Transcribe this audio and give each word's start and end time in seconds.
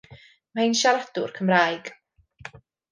Mae 0.59 0.65
hi'n 0.69 0.73
siaradwr 0.79 1.37
Cymraeg. 1.37 1.95